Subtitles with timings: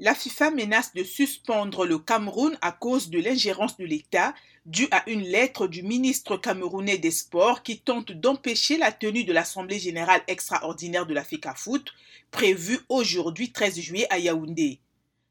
[0.00, 4.32] La FIFA menace de suspendre le Cameroun à cause de l'ingérence de l'État
[4.64, 9.32] due à une lettre du ministre camerounais des Sports qui tente d'empêcher la tenue de
[9.32, 11.92] l'Assemblée générale extraordinaire de la Foot
[12.30, 14.78] prévue aujourd'hui 13 juillet à Yaoundé.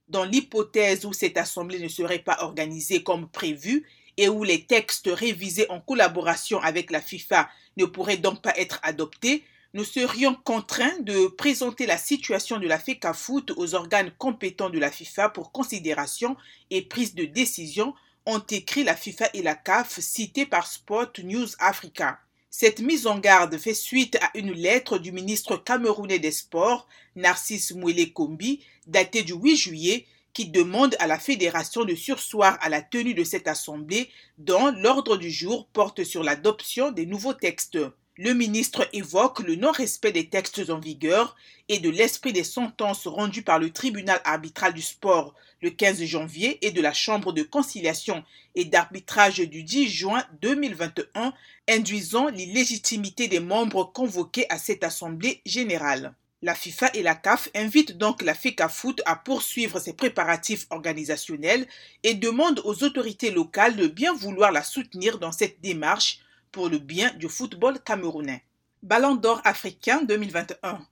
[0.10, 3.86] Dans l'hypothèse où cette assemblée ne serait pas organisée comme prévu
[4.18, 7.48] et où les textes révisés en collaboration avec la FIFA
[7.78, 9.46] ne pourraient donc pas être adoptés,
[9.78, 12.80] nous serions contraints de présenter la situation de la
[13.14, 16.36] Foot aux organes compétents de la FIFA pour considération
[16.72, 17.94] et prise de décision,
[18.26, 22.18] ont écrit la FIFA et la CAF citées par Sport News Africa.
[22.50, 27.76] Cette mise en garde fait suite à une lettre du ministre camerounais des Sports, Narcisse
[27.76, 32.82] Mouele Kombi, datée du 8 juillet, qui demande à la fédération de sursoir à la
[32.82, 34.10] tenue de cette assemblée
[34.40, 37.78] dont l'ordre du jour porte sur l'adoption des nouveaux textes.
[38.20, 41.36] Le ministre évoque le non-respect des textes en vigueur
[41.70, 46.58] et de l'esprit des sentences rendues par le tribunal arbitral du sport le 15 janvier
[46.66, 48.24] et de la Chambre de conciliation
[48.56, 51.32] et d'arbitrage du 10 juin 2021,
[51.70, 56.16] induisant l'illégitimité des membres convoqués à cette Assemblée générale.
[56.42, 61.68] La FIFA et la CAF invitent donc la Foot à poursuivre ses préparatifs organisationnels
[62.02, 66.20] et demandent aux autorités locales de bien vouloir la soutenir dans cette démarche
[66.58, 68.44] pour le bien du football camerounais.
[68.82, 70.84] Ballon d'or africain 2021.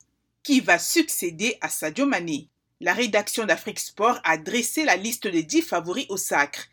[0.44, 2.50] Qui va succéder à Sadio Mané
[2.82, 6.68] La rédaction d'Afrique Sport a dressé la liste des 10 favoris au sacre.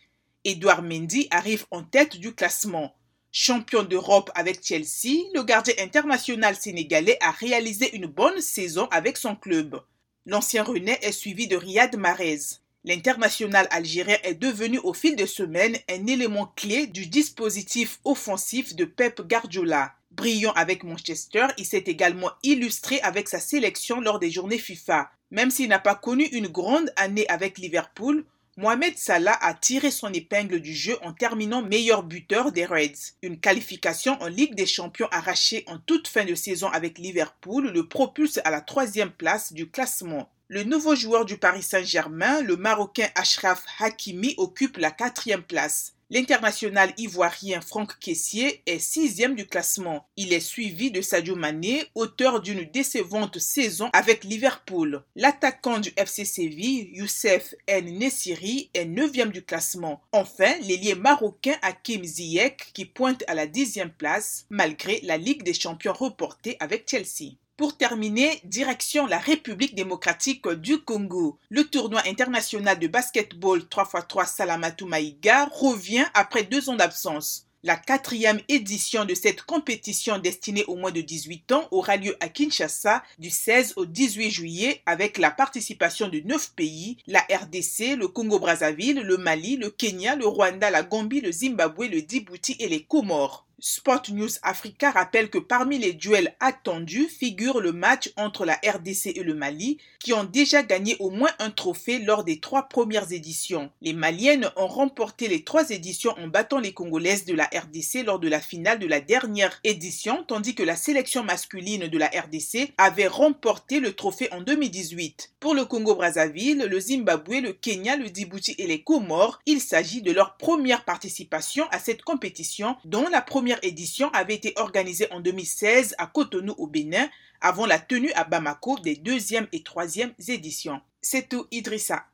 [0.45, 2.95] Edouard Mendy arrive en tête du classement.
[3.31, 9.37] Champion d'Europe avec Chelsea, le gardien international sénégalais a réalisé une bonne saison avec son
[9.37, 9.83] club.
[10.27, 12.61] L'ancien René est suivi de Riyad Mahrez.
[12.85, 18.85] L'international algérien est devenu au fil des semaines un élément clé du dispositif offensif de
[18.85, 19.95] Pep Guardiola.
[20.11, 25.11] Brillant avec Manchester, il s'est également illustré avec sa sélection lors des journées FIFA.
[25.31, 28.25] Même s'il n'a pas connu une grande année avec Liverpool,
[28.57, 33.15] Mohamed Salah a tiré son épingle du jeu en terminant meilleur buteur des Reds.
[33.23, 37.87] Une qualification en Ligue des Champions arrachée en toute fin de saison avec Liverpool le
[37.87, 40.29] propulse à la troisième place du classement.
[40.55, 45.95] Le nouveau joueur du Paris Saint-Germain, le Marocain Ashraf Hakimi, occupe la quatrième place.
[46.11, 50.07] L'international ivoirien Franck Kessier est sixième du classement.
[50.19, 55.03] Il est suivi de Sadio Mané, auteur d'une décevante saison avec Liverpool.
[55.17, 57.87] L'attaquant du FC Séville, Youssef N.
[57.87, 60.03] Nessiri, est neuvième du classement.
[60.13, 65.55] Enfin, l'ailier marocain Hakim Ziyech qui pointe à la dixième place malgré la Ligue des
[65.55, 67.39] champions reportée avec Chelsea.
[67.59, 71.39] Pour terminer, direction la République démocratique du Congo.
[71.51, 77.47] Le tournoi international de basketball 3x3 Salamatu Maïga revient après deux ans d'absence.
[77.63, 82.29] La quatrième édition de cette compétition destinée aux moins de 18 ans aura lieu à
[82.31, 88.09] Kinshasa du 16 au 18 juillet avec la participation de neuf pays, la RDC, le
[88.09, 92.83] Congo-Brazzaville, le Mali, le Kenya, le Rwanda, la Gambie, le Zimbabwe, le Djibouti et les
[92.83, 93.47] Comores.
[93.65, 99.13] Sport News Africa rappelle que parmi les duels attendus figure le match entre la RDC
[99.15, 103.13] et le Mali, qui ont déjà gagné au moins un trophée lors des trois premières
[103.13, 103.71] éditions.
[103.81, 108.19] Les Maliennes ont remporté les trois éditions en battant les Congolaises de la RDC lors
[108.19, 112.73] de la finale de la dernière édition, tandis que la sélection masculine de la RDC
[112.79, 115.35] avait remporté le trophée en 2018.
[115.39, 120.11] Pour le Congo-Brazzaville, le Zimbabwe, le Kenya, le Djibouti et les Comores, il s'agit de
[120.11, 123.23] leur première participation à cette compétition, dont la
[123.53, 127.07] première édition avait été organisée en 2016 à Cotonou au Bénin,
[127.43, 130.81] avant la tenue à Bamako des deuxième et troisième éditions.
[131.03, 132.07] C'est tout Idrissa.